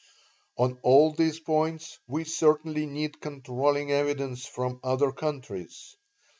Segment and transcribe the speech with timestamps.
[0.57, 5.95] "On all these points we certainly need controlling evidence from other countries.